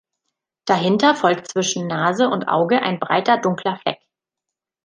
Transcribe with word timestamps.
Dahinter 0.65 1.13
folgt 1.13 1.47
zwischen 1.49 1.85
Nase 1.85 2.27
und 2.27 2.47
Auge 2.47 2.81
ein 2.81 2.99
breiter 2.99 3.37
dunkler 3.37 3.75
Fleck. 3.77 3.99